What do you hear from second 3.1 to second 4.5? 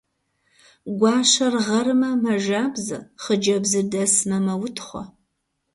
хъыджэбзыр дэсмэ,